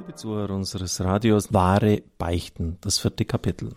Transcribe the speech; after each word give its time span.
Liebe 0.00 0.14
Zuhörer 0.14 0.54
unseres 0.54 0.98
Radios, 1.02 1.52
wahre 1.52 2.02
Beichten, 2.16 2.78
das 2.80 2.98
vierte 2.98 3.26
Kapitel. 3.26 3.76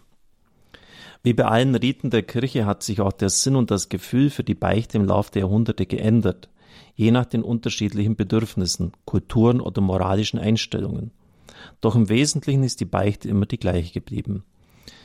Wie 1.21 1.33
bei 1.33 1.43
allen 1.43 1.75
Riten 1.75 2.11
der 2.11 2.23
Kirche 2.23 2.65
hat 2.65 2.81
sich 2.81 3.01
auch 3.01 3.11
der 3.11 3.29
Sinn 3.29 3.57
und 3.57 3.71
das 3.71 3.89
Gefühl 3.89 4.29
für 4.29 4.46
die 4.46 4.55
Beichte 4.55 4.97
im 4.97 5.04
Laufe 5.04 5.31
der 5.33 5.41
Jahrhunderte 5.41 5.86
geändert, 5.86 6.47
je 6.96 7.12
nach 7.12 7.25
den 7.25 7.44
unterschiedlichen 7.44 8.15
Bedürfnissen, 8.15 8.94
Kulturen 9.04 9.59
oder 9.59 9.81
moralischen 9.81 10.39
Einstellungen. 10.39 11.12
Doch 11.82 11.94
im 11.94 12.07
Wesentlichen 12.07 12.64
ist 12.64 12.80
die 12.80 12.86
Beichte 12.86 13.28
immer 13.28 13.46
die 13.46 13.60
gleiche 13.60 13.92
geblieben. 13.92 14.46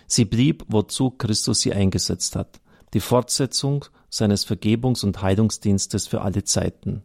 Sie 0.07 0.25
blieb, 0.25 0.67
wozu 0.69 1.11
Christus 1.11 1.63
sie 1.63 1.73
eingesetzt 1.73 2.37
hat, 2.37 2.61
die 2.95 3.01
Fortsetzung 3.01 3.87
seines 4.09 4.47
Vergebungs- 4.47 5.05
und 5.05 5.21
Heilungsdienstes 5.21 6.07
für 6.07 6.21
alle 6.21 6.45
Zeiten. 6.45 7.03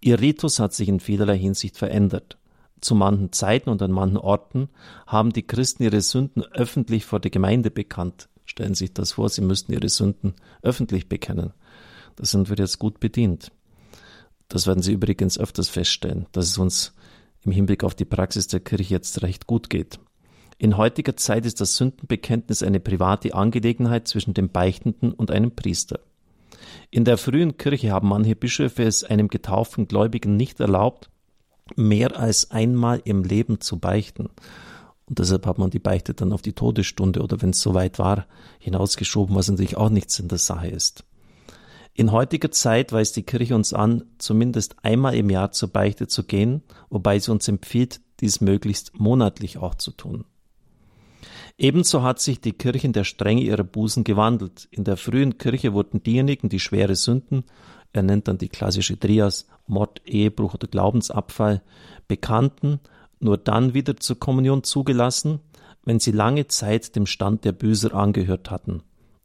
Ihr 0.00 0.20
Ritus 0.20 0.60
hat 0.60 0.74
sich 0.74 0.88
in 0.88 1.00
vielerlei 1.00 1.36
Hinsicht 1.36 1.76
verändert. 1.76 2.38
Zu 2.80 2.94
manchen 2.94 3.32
Zeiten 3.32 3.70
und 3.70 3.80
an 3.82 3.92
manchen 3.92 4.18
Orten 4.18 4.68
haben 5.06 5.32
die 5.32 5.46
Christen 5.46 5.82
ihre 5.82 6.00
Sünden 6.00 6.42
öffentlich 6.42 7.04
vor 7.04 7.20
der 7.20 7.30
Gemeinde 7.30 7.70
bekannt. 7.70 8.28
Stellen 8.44 8.74
Sie 8.74 8.84
sich 8.84 8.94
das 8.94 9.12
vor, 9.12 9.28
sie 9.28 9.40
müssten 9.40 9.72
ihre 9.72 9.88
Sünden 9.88 10.34
öffentlich 10.62 11.08
bekennen. 11.08 11.52
Da 12.16 12.24
sind 12.24 12.48
wir 12.48 12.56
jetzt 12.56 12.78
gut 12.78 13.00
bedient. 13.00 13.50
Das 14.48 14.66
werden 14.66 14.82
Sie 14.82 14.92
übrigens 14.92 15.38
öfters 15.38 15.68
feststellen, 15.68 16.26
dass 16.32 16.46
es 16.46 16.58
uns 16.58 16.94
im 17.42 17.52
Hinblick 17.52 17.82
auf 17.82 17.94
die 17.94 18.04
Praxis 18.04 18.46
der 18.46 18.60
Kirche 18.60 18.94
jetzt 18.94 19.22
recht 19.22 19.46
gut 19.46 19.70
geht. 19.70 19.98
In 20.58 20.76
heutiger 20.76 21.16
Zeit 21.16 21.44
ist 21.44 21.60
das 21.60 21.76
Sündenbekenntnis 21.76 22.62
eine 22.62 22.80
private 22.80 23.34
Angelegenheit 23.34 24.08
zwischen 24.08 24.32
dem 24.32 24.48
Beichtenden 24.48 25.12
und 25.12 25.30
einem 25.30 25.54
Priester. 25.54 26.00
In 26.90 27.04
der 27.04 27.18
frühen 27.18 27.58
Kirche 27.58 27.90
haben 27.90 28.08
manche 28.08 28.36
Bischöfe 28.36 28.84
es 28.84 29.04
einem 29.04 29.28
getauften 29.28 29.86
Gläubigen 29.86 30.36
nicht 30.36 30.60
erlaubt, 30.60 31.10
mehr 31.74 32.18
als 32.18 32.50
einmal 32.50 33.02
im 33.04 33.24
Leben 33.24 33.60
zu 33.60 33.78
beichten. 33.78 34.28
Und 35.06 35.18
deshalb 35.18 35.46
hat 35.46 35.58
man 35.58 35.70
die 35.70 35.78
Beichte 35.78 36.14
dann 36.14 36.32
auf 36.32 36.42
die 36.42 36.52
Todesstunde 36.52 37.22
oder 37.22 37.40
wenn 37.42 37.50
es 37.50 37.60
soweit 37.60 37.98
war, 37.98 38.26
hinausgeschoben, 38.58 39.34
was 39.34 39.48
natürlich 39.48 39.76
auch 39.76 39.90
nichts 39.90 40.18
in 40.18 40.28
der 40.28 40.38
Sache 40.38 40.68
ist. 40.68 41.04
In 41.94 42.12
heutiger 42.12 42.50
Zeit 42.50 42.92
weist 42.92 43.16
die 43.16 43.22
Kirche 43.22 43.54
uns 43.54 43.72
an, 43.72 44.04
zumindest 44.18 44.76
einmal 44.82 45.14
im 45.14 45.30
Jahr 45.30 45.52
zur 45.52 45.70
Beichte 45.70 46.06
zu 46.06 46.24
gehen, 46.24 46.62
wobei 46.90 47.18
sie 47.18 47.30
uns 47.30 47.48
empfiehlt, 47.48 48.00
dies 48.20 48.40
möglichst 48.40 48.98
monatlich 48.98 49.58
auch 49.58 49.74
zu 49.74 49.92
tun. 49.92 50.24
Ebenso 51.56 52.02
hat 52.02 52.20
sich 52.20 52.40
die 52.40 52.52
Kirche 52.52 52.86
in 52.86 52.92
der 52.92 53.04
Strenge 53.04 53.40
ihrer 53.40 53.64
Bußen 53.64 54.04
gewandelt. 54.04 54.68
In 54.70 54.84
der 54.84 54.98
frühen 54.98 55.38
Kirche 55.38 55.72
wurden 55.72 56.02
diejenigen, 56.02 56.50
die 56.50 56.60
schwere 56.60 56.96
Sünden, 56.96 57.44
er 57.92 58.02
nennt 58.02 58.28
dann 58.28 58.38
die 58.38 58.48
klassische 58.48 58.98
Trias, 58.98 59.46
Mord, 59.66 60.02
Ehebruch 60.04 60.54
oder 60.54 60.68
Glaubensabfall, 60.68 61.62
bekannten, 62.08 62.80
nur 63.18 63.38
dann 63.38 63.74
wieder 63.74 63.96
zur 63.96 64.18
Kommunion 64.18 64.62
zugelassen, 64.62 65.40
wenn 65.84 66.00
sie 66.00 66.12
lange 66.12 66.46
Zeit 66.48 66.94
dem 66.96 67.06
Stand 67.06 67.44
der 67.44 67.52
Büßer 67.52 67.94
angehört 67.94 68.50
hatten. 68.50 68.82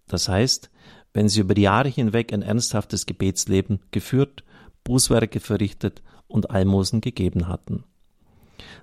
Das 0.08 0.30
heißt, 0.30 0.70
wenn 1.14 1.28
sie 1.28 1.42
über 1.42 1.58
Jahre 1.58 1.90
hinweg 1.90 2.32
ein 2.32 2.42
ernsthaftes 2.42 3.06
Gebetsleben 3.06 3.80
geführt, 3.92 4.44
Bußwerke 4.84 5.40
verrichtet 5.40 6.02
und 6.28 6.52
Almosen 6.52 7.02
gegeben 7.02 7.48
hatten. 7.48 7.84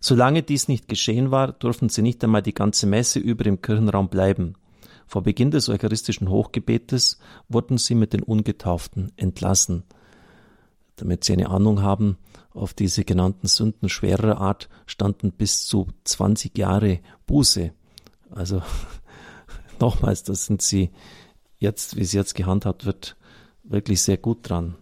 Solange 0.00 0.42
dies 0.42 0.68
nicht 0.68 0.88
geschehen 0.88 1.30
war, 1.30 1.52
durften 1.52 1.88
sie 1.88 2.02
nicht 2.02 2.22
einmal 2.22 2.42
die 2.42 2.54
ganze 2.54 2.86
Messe 2.86 3.18
über 3.18 3.46
im 3.46 3.62
Kirchenraum 3.62 4.08
bleiben. 4.08 4.54
Vor 5.08 5.22
Beginn 5.22 5.50
des 5.50 5.70
eucharistischen 5.70 6.28
Hochgebetes 6.28 7.18
wurden 7.48 7.78
sie 7.78 7.94
mit 7.94 8.12
den 8.12 8.22
Ungetauften 8.22 9.10
entlassen. 9.16 9.84
Damit 10.96 11.24
sie 11.24 11.32
eine 11.32 11.48
Ahnung 11.48 11.80
haben, 11.80 12.18
auf 12.50 12.74
diese 12.74 13.04
genannten 13.04 13.48
Sünden 13.48 13.88
schwerer 13.88 14.38
Art 14.38 14.68
standen 14.84 15.32
bis 15.32 15.64
zu 15.64 15.88
20 16.04 16.58
Jahre 16.58 17.00
Buße. 17.26 17.72
Also 18.30 18.60
nochmals, 19.80 20.24
das 20.24 20.44
sind 20.44 20.60
sie 20.60 20.90
jetzt, 21.56 21.96
wie 21.96 22.02
es 22.02 22.12
jetzt 22.12 22.34
gehandhabt 22.34 22.84
wird, 22.84 23.16
wirklich 23.62 24.02
sehr 24.02 24.18
gut 24.18 24.40
dran. 24.42 24.76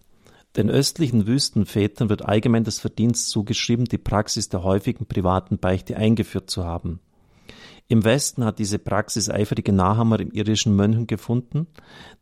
Den 0.57 0.69
östlichen 0.69 1.25
Wüstenvätern 1.25 2.09
wird 2.09 2.25
allgemein 2.25 2.65
das 2.65 2.79
Verdienst 2.79 3.29
zugeschrieben, 3.29 3.85
die 3.85 3.97
Praxis 3.97 4.49
der 4.49 4.63
häufigen 4.63 5.05
privaten 5.05 5.57
Beichte 5.57 5.95
eingeführt 5.95 6.49
zu 6.49 6.65
haben. 6.65 6.99
Im 7.89 8.03
Westen 8.03 8.43
hat 8.43 8.59
diese 8.59 8.79
Praxis 8.79 9.29
eifrige 9.29 9.71
Nachahmer 9.71 10.19
im 10.19 10.31
irischen 10.31 10.75
Mönchen 10.75 11.07
gefunden, 11.07 11.67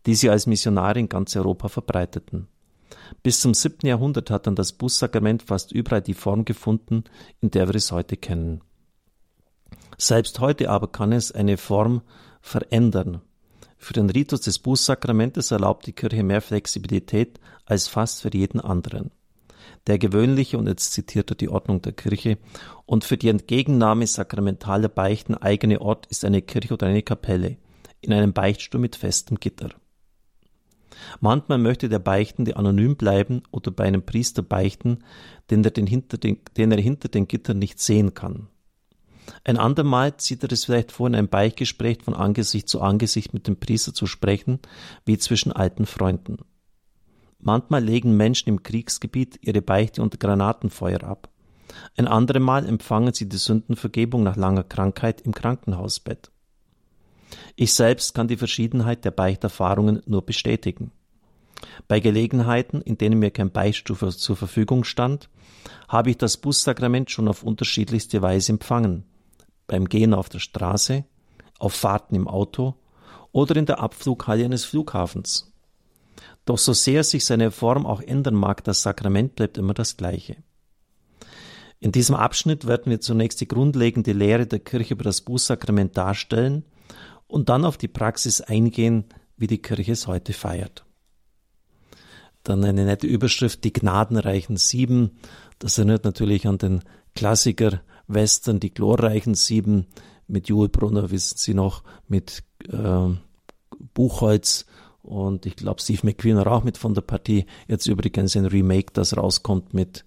die 0.05 0.13
sie 0.13 0.29
als 0.29 0.45
Missionare 0.45 0.99
in 0.99 1.09
ganz 1.09 1.35
Europa 1.35 1.69
verbreiteten. 1.69 2.47
Bis 3.23 3.39
zum 3.39 3.53
siebten 3.53 3.87
Jahrhundert 3.87 4.29
hat 4.29 4.45
dann 4.45 4.55
das 4.55 4.73
Bußsakrament 4.73 5.43
fast 5.43 5.71
überall 5.71 6.01
die 6.01 6.13
Form 6.13 6.45
gefunden, 6.45 7.03
in 7.41 7.51
der 7.51 7.67
wir 7.67 7.75
es 7.75 7.91
heute 7.91 8.15
kennen. 8.15 8.61
Selbst 9.97 10.39
heute 10.39 10.69
aber 10.69 10.87
kann 10.87 11.11
es 11.11 11.31
eine 11.31 11.57
Form 11.57 12.01
verändern. 12.41 13.21
Für 13.77 13.93
den 13.93 14.09
Ritus 14.09 14.41
des 14.41 14.59
Bußsakramentes 14.59 15.51
erlaubt 15.51 15.87
die 15.87 15.93
Kirche 15.93 16.23
mehr 16.23 16.41
Flexibilität 16.41 17.39
als 17.65 17.87
fast 17.87 18.21
für 18.21 18.33
jeden 18.33 18.59
anderen. 18.59 19.11
Der 19.87 19.97
gewöhnliche, 19.97 20.57
und 20.57 20.67
jetzt 20.67 20.93
zitiert 20.93 21.31
er 21.31 21.35
die 21.35 21.49
Ordnung 21.49 21.81
der 21.81 21.93
Kirche, 21.93 22.37
und 22.85 23.03
für 23.03 23.17
die 23.17 23.29
Entgegennahme 23.29 24.07
sakramentaler 24.07 24.89
Beichten 24.89 25.35
eigene 25.35 25.81
Ort 25.81 26.07
ist 26.07 26.25
eine 26.25 26.41
Kirche 26.41 26.73
oder 26.73 26.87
eine 26.87 27.03
Kapelle, 27.03 27.57
in 28.01 28.13
einem 28.13 28.33
Beichtstuhl 28.33 28.81
mit 28.81 28.95
festem 28.95 29.39
Gitter. 29.39 29.69
Manchmal 31.19 31.57
möchte 31.57 31.89
der 31.89 31.99
Beichtende 31.99 32.55
anonym 32.57 32.95
bleiben 32.95 33.43
oder 33.51 33.71
bei 33.71 33.85
einem 33.85 34.03
Priester 34.03 34.41
beichten, 34.41 34.99
den 35.49 35.63
er, 35.63 35.71
den 35.71 35.87
hinter 35.87 36.17
den, 36.17 36.39
den 36.57 36.71
er 36.71 36.79
hinter 36.79 37.09
den 37.09 37.27
Gittern 37.27 37.59
nicht 37.59 37.79
sehen 37.79 38.13
kann. 38.13 38.47
Ein 39.43 39.57
andermal 39.57 40.17
zieht 40.17 40.43
er 40.43 40.51
es 40.51 40.65
vielleicht 40.65 40.91
vor, 40.91 41.07
in 41.07 41.15
einem 41.15 41.27
Beichtgespräch 41.27 41.99
von 42.03 42.13
Angesicht 42.13 42.69
zu 42.69 42.81
Angesicht 42.81 43.33
mit 43.33 43.47
dem 43.47 43.57
Priester 43.57 43.93
zu 43.93 44.07
sprechen, 44.07 44.59
wie 45.05 45.17
zwischen 45.17 45.51
alten 45.51 45.85
Freunden. 45.85 46.39
Manchmal 47.45 47.83
legen 47.83 48.17
Menschen 48.17 48.49
im 48.49 48.63
Kriegsgebiet 48.63 49.37
ihre 49.41 49.61
Beichte 49.61 50.01
unter 50.01 50.17
Granatenfeuer 50.17 51.03
ab. 51.03 51.29
Ein 51.95 52.07
anderes 52.07 52.41
Mal 52.41 52.65
empfangen 52.65 53.13
sie 53.13 53.29
die 53.29 53.37
Sündenvergebung 53.37 54.23
nach 54.23 54.35
langer 54.35 54.63
Krankheit 54.63 55.21
im 55.21 55.31
Krankenhausbett. 55.31 56.31
Ich 57.55 57.75
selbst 57.75 58.15
kann 58.15 58.27
die 58.27 58.37
Verschiedenheit 58.37 59.05
der 59.05 59.11
Beichterfahrungen 59.11 60.01
nur 60.07 60.25
bestätigen. 60.25 60.91
Bei 61.87 61.99
Gelegenheiten, 61.99 62.81
in 62.81 62.97
denen 62.97 63.19
mir 63.19 63.29
kein 63.29 63.51
Beichtstuhl 63.51 64.11
zur 64.11 64.35
Verfügung 64.35 64.83
stand, 64.83 65.29
habe 65.87 66.09
ich 66.09 66.17
das 66.17 66.37
Bussakrament 66.37 67.11
schon 67.11 67.27
auf 67.27 67.43
unterschiedlichste 67.43 68.23
Weise 68.23 68.53
empfangen. 68.53 69.05
Beim 69.67 69.87
Gehen 69.87 70.15
auf 70.15 70.29
der 70.29 70.39
Straße, 70.39 71.05
auf 71.59 71.73
Fahrten 71.73 72.15
im 72.15 72.27
Auto 72.27 72.73
oder 73.31 73.55
in 73.55 73.67
der 73.67 73.81
Abflughalle 73.81 74.45
eines 74.45 74.65
Flughafens. 74.65 75.51
Doch 76.45 76.57
so 76.57 76.73
sehr 76.73 77.03
sich 77.03 77.25
seine 77.25 77.51
Form 77.51 77.85
auch 77.85 78.01
ändern 78.01 78.35
mag, 78.35 78.63
das 78.63 78.81
Sakrament 78.81 79.35
bleibt 79.35 79.57
immer 79.57 79.73
das 79.73 79.97
gleiche. 79.97 80.37
In 81.79 81.91
diesem 81.91 82.15
Abschnitt 82.15 82.65
werden 82.65 82.89
wir 82.89 83.01
zunächst 83.01 83.41
die 83.41 83.47
grundlegende 83.47 84.13
Lehre 84.13 84.47
der 84.47 84.59
Kirche 84.59 84.93
über 84.93 85.03
das 85.03 85.21
Bußsakrament 85.21 85.97
darstellen 85.97 86.63
und 87.27 87.49
dann 87.49 87.65
auf 87.65 87.77
die 87.77 87.87
Praxis 87.87 88.41
eingehen, 88.41 89.05
wie 89.37 89.47
die 89.47 89.61
Kirche 89.61 89.91
es 89.91 90.07
heute 90.07 90.33
feiert. 90.33 90.85
Dann 92.43 92.63
eine 92.63 92.85
nette 92.85 93.07
Überschrift, 93.07 93.63
die 93.63 93.73
gnadenreichen 93.73 94.57
Sieben. 94.57 95.17
Das 95.59 95.77
erinnert 95.77 96.05
natürlich 96.05 96.47
an 96.47 96.57
den 96.57 96.83
Klassiker 97.15 97.81
Western, 98.07 98.59
die 98.59 98.73
glorreichen 98.73 99.35
Sieben 99.35 99.87
mit 100.27 100.49
Joel 100.49 100.69
Brunner, 100.69 101.11
wissen 101.11 101.37
Sie 101.37 101.53
noch, 101.53 101.83
mit 102.07 102.43
äh, 102.67 103.09
Buchholz 103.93 104.65
und 105.05 105.45
ich 105.45 105.55
glaube, 105.55 105.81
Steve 105.81 106.01
McQueen 106.03 106.37
war 106.37 106.47
auch 106.47 106.63
mit 106.63 106.77
von 106.77 106.93
der 106.93 107.01
Partie. 107.01 107.45
Jetzt 107.67 107.85
übrigens 107.85 108.35
ein 108.35 108.45
Remake, 108.45 108.91
das 108.93 109.15
rauskommt 109.15 109.73
mit 109.73 110.03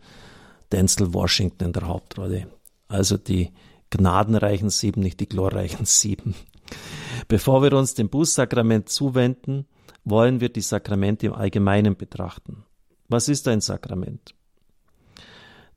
Denzel 0.73 1.15
Washington 1.15 1.67
in 1.67 1.73
der 1.73 1.87
Hauptrolle. 1.87 2.49
Also 2.89 3.17
die 3.17 3.53
gnadenreichen 3.91 4.71
Sieben, 4.71 5.01
nicht 5.01 5.21
die 5.21 5.29
glorreichen 5.29 5.85
Sieben. 5.87 6.35
Bevor 7.29 7.63
wir 7.63 7.73
uns 7.75 7.95
dem 7.95 8.09
Bußsakrament 8.09 8.89
zuwenden, 8.89 9.67
wollen 10.05 10.41
wir 10.41 10.49
die 10.49 10.61
Sakramente 10.61 11.27
im 11.27 11.33
Allgemeinen 11.33 11.97
betrachten. 11.97 12.65
Was 13.09 13.29
ist 13.29 13.47
ein 13.49 13.61
Sakrament? 13.61 14.35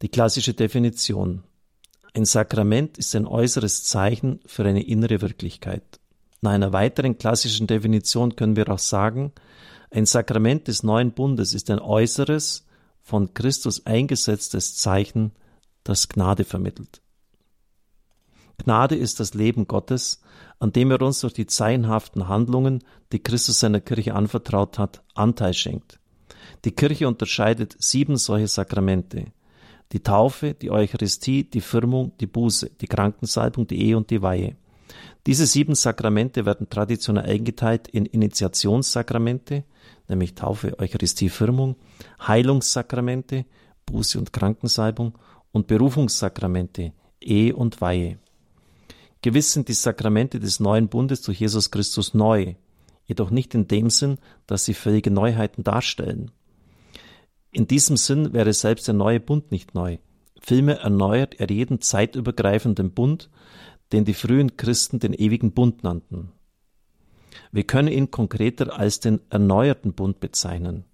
Die 0.01 0.09
klassische 0.09 0.53
Definition. 0.53 1.43
Ein 2.13 2.25
Sakrament 2.25 2.97
ist 2.97 3.15
ein 3.15 3.27
äußeres 3.27 3.83
Zeichen 3.83 4.39
für 4.45 4.65
eine 4.65 4.83
innere 4.83 5.21
Wirklichkeit. 5.21 6.00
Nach 6.41 6.51
einer 6.51 6.73
weiteren 6.73 7.19
klassischen 7.19 7.67
Definition 7.67 8.35
können 8.35 8.55
wir 8.55 8.67
auch 8.69 8.79
sagen, 8.79 9.31
ein 9.91 10.07
Sakrament 10.07 10.67
des 10.67 10.81
neuen 10.81 11.11
Bundes 11.11 11.53
ist 11.53 11.69
ein 11.69 11.79
äußeres, 11.79 12.65
von 13.03 13.33
Christus 13.33 13.85
eingesetztes 13.85 14.75
Zeichen, 14.75 15.33
das 15.83 16.09
Gnade 16.09 16.43
vermittelt. 16.43 17.01
Gnade 18.57 18.95
ist 18.95 19.19
das 19.19 19.33
Leben 19.33 19.67
Gottes, 19.67 20.21
an 20.59 20.71
dem 20.71 20.91
er 20.91 21.01
uns 21.01 21.21
durch 21.21 21.33
die 21.33 21.47
zeilenhaften 21.47 22.27
Handlungen, 22.27 22.83
die 23.11 23.19
Christus 23.19 23.59
seiner 23.59 23.81
Kirche 23.81 24.13
anvertraut 24.13 24.77
hat, 24.79 25.03
Anteil 25.15 25.53
schenkt. 25.53 25.99
Die 26.65 26.71
Kirche 26.71 27.07
unterscheidet 27.07 27.75
sieben 27.79 28.17
solche 28.17 28.47
Sakramente. 28.47 29.25
Die 29.91 30.01
Taufe, 30.01 30.53
die 30.53 30.71
Eucharistie, 30.71 31.43
die 31.43 31.61
Firmung, 31.61 32.13
die 32.19 32.27
Buße, 32.27 32.69
die 32.79 32.87
Krankensalbung, 32.87 33.67
die 33.67 33.81
Ehe 33.81 33.97
und 33.97 34.09
die 34.09 34.21
Weihe. 34.21 34.55
Diese 35.27 35.45
sieben 35.45 35.75
Sakramente 35.75 36.45
werden 36.45 36.69
traditionell 36.69 37.29
eingeteilt 37.29 37.87
in 37.87 38.05
Initiationssakramente, 38.05 39.63
nämlich 40.07 40.35
Taufe, 40.35 40.77
Eucharistie, 40.79 41.29
Firmung, 41.29 41.75
Heilungssakramente, 42.27 43.45
Buße 43.85 44.17
und 44.17 44.33
Krankensalbung 44.33 45.17
und 45.51 45.67
Berufungssakramente, 45.67 46.93
Ehe 47.19 47.55
und 47.55 47.81
Weihe. 47.81 48.17
Gewiss 49.21 49.53
sind 49.53 49.67
die 49.67 49.73
Sakramente 49.73 50.39
des 50.39 50.59
neuen 50.59 50.87
Bundes 50.87 51.21
durch 51.21 51.39
Jesus 51.39 51.69
Christus 51.69 52.15
neu, 52.15 52.55
jedoch 53.05 53.29
nicht 53.29 53.53
in 53.53 53.67
dem 53.67 53.89
Sinn, 53.89 54.17
dass 54.47 54.65
sie 54.65 54.73
völlige 54.73 55.11
Neuheiten 55.11 55.63
darstellen. 55.63 56.31
In 57.51 57.67
diesem 57.67 57.97
Sinn 57.97 58.33
wäre 58.33 58.53
selbst 58.53 58.87
der 58.87 58.95
neue 58.95 59.19
Bund 59.19 59.51
nicht 59.51 59.75
neu. 59.75 59.97
Vielmehr 60.39 60.79
erneuert 60.79 61.39
er 61.39 61.51
jeden 61.51 61.81
zeitübergreifenden 61.81 62.91
Bund, 62.91 63.29
den 63.91 64.05
die 64.05 64.13
frühen 64.13 64.57
Christen 64.57 64.99
den 64.99 65.13
ewigen 65.13 65.51
Bund 65.51 65.83
nannten. 65.83 66.31
Wir 67.51 67.63
können 67.63 67.87
ihn 67.87 68.11
konkreter 68.11 68.77
als 68.77 68.99
den 68.99 69.21
erneuerten 69.29 69.93
Bund 69.93 70.19
bezeichnen. 70.19 70.85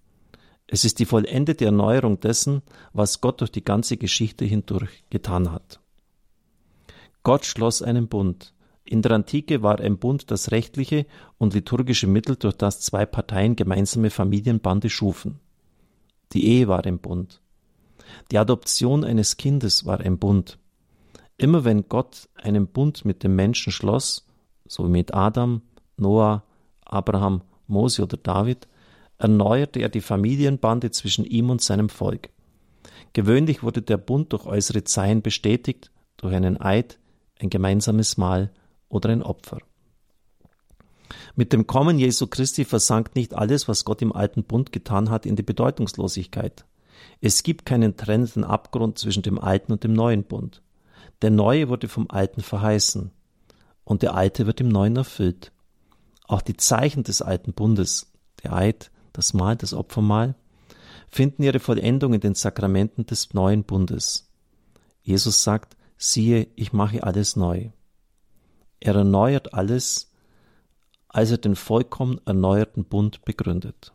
Es 0.66 0.84
ist 0.84 0.98
die 0.98 1.06
vollendete 1.06 1.64
Erneuerung 1.64 2.20
dessen, 2.20 2.62
was 2.92 3.20
Gott 3.20 3.40
durch 3.40 3.50
die 3.50 3.64
ganze 3.64 3.96
Geschichte 3.96 4.44
hindurch 4.44 5.04
getan 5.08 5.50
hat. 5.50 5.80
Gott 7.22 7.46
schloss 7.46 7.82
einen 7.82 8.08
Bund. 8.08 8.54
In 8.84 9.02
der 9.02 9.12
Antike 9.12 9.62
war 9.62 9.80
ein 9.80 9.98
Bund 9.98 10.30
das 10.30 10.50
rechtliche 10.50 11.06
und 11.36 11.54
liturgische 11.54 12.06
Mittel, 12.06 12.36
durch 12.36 12.54
das 12.54 12.80
zwei 12.80 13.06
Parteien 13.06 13.54
gemeinsame 13.56 14.10
Familienbande 14.10 14.88
schufen. 14.88 15.40
Die 16.32 16.46
Ehe 16.46 16.68
war 16.68 16.84
ein 16.84 16.98
Bund. 16.98 17.40
Die 18.30 18.38
Adoption 18.38 19.04
eines 19.04 19.36
Kindes 19.36 19.84
war 19.84 20.00
ein 20.00 20.18
Bund. 20.18 20.58
Immer 21.38 21.64
wenn 21.64 21.88
Gott 21.88 22.28
einen 22.34 22.66
Bund 22.66 23.04
mit 23.04 23.22
dem 23.22 23.36
Menschen 23.36 23.72
schloss, 23.72 24.26
so 24.66 24.84
wie 24.84 24.90
mit 24.90 25.14
Adam, 25.14 25.62
Noah, 25.96 26.42
Abraham, 26.84 27.42
Mose 27.68 28.02
oder 28.02 28.16
David, 28.16 28.66
erneuerte 29.18 29.80
er 29.80 29.88
die 29.88 30.00
Familienbande 30.00 30.90
zwischen 30.90 31.24
ihm 31.24 31.50
und 31.50 31.62
seinem 31.62 31.88
Volk. 31.88 32.30
Gewöhnlich 33.12 33.62
wurde 33.62 33.82
der 33.82 33.98
Bund 33.98 34.32
durch 34.32 34.46
äußere 34.46 34.82
Zeichen 34.84 35.22
bestätigt, 35.22 35.92
durch 36.16 36.34
einen 36.34 36.60
Eid, 36.60 36.98
ein 37.40 37.50
gemeinsames 37.50 38.16
Mahl 38.16 38.50
oder 38.88 39.10
ein 39.10 39.22
Opfer. 39.22 39.58
Mit 41.36 41.52
dem 41.52 41.68
Kommen 41.68 42.00
Jesu 42.00 42.26
Christi 42.26 42.64
versank 42.64 43.14
nicht 43.14 43.32
alles, 43.34 43.68
was 43.68 43.84
Gott 43.84 44.02
im 44.02 44.12
alten 44.12 44.42
Bund 44.42 44.72
getan 44.72 45.08
hat, 45.08 45.24
in 45.24 45.36
die 45.36 45.44
Bedeutungslosigkeit. 45.44 46.64
Es 47.20 47.44
gibt 47.44 47.64
keinen 47.64 47.96
trennenden 47.96 48.42
Abgrund 48.42 48.98
zwischen 48.98 49.22
dem 49.22 49.38
alten 49.38 49.72
und 49.72 49.84
dem 49.84 49.92
neuen 49.92 50.24
Bund. 50.24 50.62
Der 51.22 51.30
neue 51.30 51.68
wurde 51.68 51.88
vom 51.88 52.06
alten 52.08 52.42
verheißen 52.42 53.10
und 53.84 54.02
der 54.02 54.14
alte 54.14 54.46
wird 54.46 54.60
im 54.60 54.68
neuen 54.68 54.96
erfüllt. 54.96 55.52
Auch 56.26 56.42
die 56.42 56.56
Zeichen 56.56 57.02
des 57.02 57.22
alten 57.22 57.52
Bundes, 57.54 58.12
der 58.42 58.52
Eid, 58.52 58.90
das 59.12 59.32
Mahl, 59.34 59.56
das 59.56 59.74
Opfermahl, 59.74 60.36
finden 61.08 61.42
ihre 61.42 61.58
Vollendung 61.58 62.14
in 62.14 62.20
den 62.20 62.34
Sakramenten 62.34 63.06
des 63.06 63.34
neuen 63.34 63.64
Bundes. 63.64 64.30
Jesus 65.02 65.42
sagt, 65.42 65.76
siehe, 65.96 66.48
ich 66.54 66.72
mache 66.72 67.02
alles 67.02 67.34
neu. 67.34 67.70
Er 68.78 68.94
erneuert 68.94 69.54
alles, 69.54 70.12
als 71.08 71.30
er 71.30 71.38
den 71.38 71.56
vollkommen 71.56 72.20
erneuerten 72.26 72.84
Bund 72.84 73.24
begründet. 73.24 73.92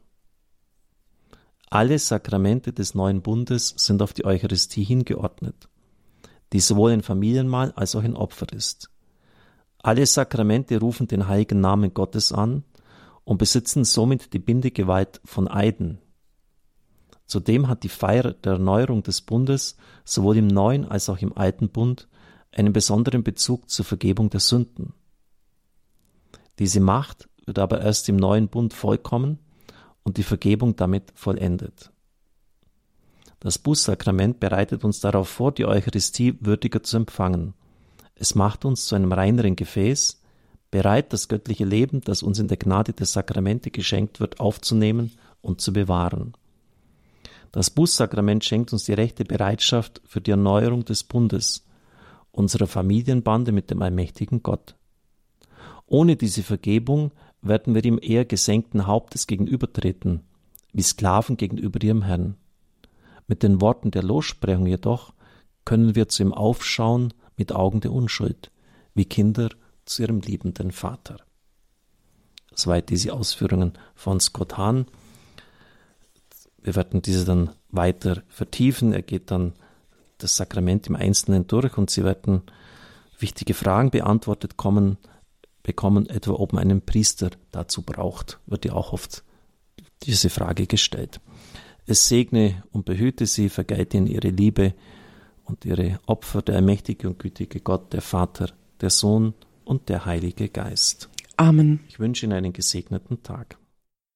Alle 1.70 1.98
Sakramente 1.98 2.74
des 2.74 2.96
neuen 2.96 3.22
Bundes 3.22 3.74
sind 3.78 4.02
auf 4.02 4.14
die 4.14 4.26
Eucharistie 4.26 4.84
hingeordnet, 4.84 5.70
die 6.54 6.60
sowohl 6.60 6.92
ein 6.92 7.02
Familienmahl 7.02 7.72
als 7.76 7.96
auch 7.96 8.04
ein 8.04 8.16
Opfer 8.16 8.52
ist. 8.54 8.90
Alle 9.80 10.06
Sakramente 10.06 10.80
rufen 10.80 11.08
den 11.08 11.28
heiligen 11.28 11.60
Namen 11.60 11.94
Gottes 11.94 12.32
an 12.32 12.64
und 13.26 13.38
besitzen 13.38 13.84
somit 13.84 14.34
die 14.34 14.40
Bindegewalt 14.40 15.20
von 15.26 15.48
Eiden. 15.48 16.00
Zudem 17.26 17.68
hat 17.68 17.84
die 17.84 17.90
Feier 17.90 18.34
der 18.34 18.54
Erneuerung 18.54 19.02
des 19.02 19.22
Bundes 19.22 19.78
sowohl 20.06 20.38
im 20.38 20.48
neuen 20.48 20.86
als 20.86 21.10
auch 21.10 21.18
im 21.20 21.36
alten 21.36 21.70
Bund 21.70 22.08
einen 22.52 22.74
besonderen 22.74 23.24
Bezug 23.24 23.70
zur 23.70 23.86
Vergebung 23.86 24.30
der 24.30 24.40
Sünden. 24.40 24.94
Diese 26.60 26.80
Macht 26.80 27.28
wird 27.46 27.58
aber 27.58 27.82
erst 27.82 28.08
im 28.10 28.18
neuen 28.18 28.48
Bund 28.50 28.74
vollkommen 28.74 29.40
und 30.04 30.18
die 30.18 30.24
Vergebung 30.24 30.76
damit 30.76 31.12
vollendet. 31.16 31.93
Das 33.44 33.58
Bußsakrament 33.58 34.40
bereitet 34.40 34.86
uns 34.86 35.02
darauf 35.02 35.28
vor, 35.28 35.52
die 35.52 35.66
Eucharistie 35.66 36.38
würdiger 36.40 36.82
zu 36.82 36.96
empfangen. 36.96 37.54
Es 38.16 38.36
macht 38.36 38.64
uns 38.64 38.86
zu 38.86 38.96
einem 38.96 39.12
reineren 39.12 39.58
Gefäß, 39.58 40.22
bereit, 40.72 41.12
das 41.12 41.28
göttliche 41.28 41.66
Leben, 41.66 42.00
das 42.00 42.24
uns 42.24 42.40
in 42.40 42.48
der 42.48 42.56
Gnade 42.56 42.94
der 42.94 43.06
Sakramente 43.06 43.70
geschenkt 43.70 44.22
wird, 44.22 44.40
aufzunehmen 44.40 45.12
und 45.42 45.60
zu 45.60 45.74
bewahren. 45.74 46.34
Das 47.52 47.70
Bußsakrament 47.70 48.46
schenkt 48.46 48.72
uns 48.72 48.86
die 48.86 48.94
rechte 48.94 49.26
Bereitschaft 49.26 50.02
für 50.06 50.22
die 50.22 50.32
Erneuerung 50.32 50.86
des 50.86 51.04
Bundes, 51.04 51.66
unserer 52.32 52.68
Familienbande 52.68 53.52
mit 53.52 53.70
dem 53.70 53.82
allmächtigen 53.82 54.42
Gott. 54.42 54.76
Ohne 55.86 56.16
diese 56.16 56.44
Vergebung 56.44 57.12
werden 57.42 57.76
wir 57.76 57.84
ihm 57.84 58.00
eher 58.02 58.24
gesenkten 58.24 58.88
Hauptes 58.88 59.28
gegenübertreten, 59.28 60.22
wie 60.72 60.82
Sklaven 60.82 61.36
gegenüber 61.36 61.84
ihrem 61.84 62.04
Herrn. 62.04 62.38
Mit 63.28 63.44
den 63.44 63.62
Worten 63.62 63.92
der 63.92 64.04
Lossprechung 64.04 64.66
jedoch 64.68 65.14
können 65.66 65.96
wir 65.96 66.10
zu 66.10 66.24
ihm 66.24 66.34
aufschauen 66.34 67.14
mit 67.38 67.52
Augen 67.52 67.82
der 67.82 67.92
Unschuld, 67.92 68.52
wie 68.94 69.06
Kinder 69.06 69.50
zu 69.86 70.04
ihrem 70.04 70.22
liebenden 70.22 70.72
Vater. 70.72 71.18
Soweit 72.54 72.90
diese 72.90 73.14
Ausführungen 73.14 73.74
von 73.96 74.20
Scott 74.20 74.58
Hahn. 74.58 74.86
Wir 76.62 76.76
werden 76.76 77.02
diese 77.02 77.26
dann 77.26 77.52
weiter 77.70 78.24
vertiefen. 78.28 78.94
Er 78.94 79.02
geht 79.02 79.32
dann 79.32 79.54
das 80.18 80.38
Sakrament 80.38 80.88
im 80.88 80.96
Einzelnen 80.96 81.48
durch 81.48 81.78
und 81.78 81.90
Sie 81.90 82.04
werden 82.04 82.44
wichtige 83.18 83.54
Fragen 83.54 83.90
beantwortet 83.90 84.58
kommen, 84.58 84.98
bekommen, 85.64 86.08
etwa 86.10 86.34
ob 86.34 86.54
man 86.54 86.64
einen 86.64 86.82
Priester 86.82 87.32
dazu 87.52 87.82
braucht, 87.82 88.40
wird 88.46 88.66
ja 88.66 88.74
auch 88.74 88.94
oft 88.94 89.24
diese 90.04 90.30
Frage 90.30 90.68
gestellt. 90.68 91.20
Es 91.86 92.08
segne 92.08 92.64
und 92.72 92.86
behüte 92.86 93.26
Sie, 93.26 93.50
vergelte 93.50 93.98
Ihnen 93.98 94.08
Ihre 94.08 94.30
Liebe 94.30 94.74
und 95.44 95.66
Ihre 95.66 96.00
Opfer, 96.06 96.42
der 96.42 96.56
allmächtige 96.56 97.10
und 97.10 97.20
gütige 97.20 97.60
Gott, 97.60 97.92
der 97.92 98.02
Vater, 98.02 98.50
der 98.80 98.90
Sohn 98.90 99.34
und 99.66 99.90
der 99.90 100.06
Heilige 100.06 100.50
Geist. 100.50 101.10
Amen. 101.36 101.82
Ich 101.90 102.00
wünsche 102.00 102.26
Ihnen 102.26 102.34
einen 102.34 102.54
gesegneten 102.54 103.22
Tag. 103.24 103.58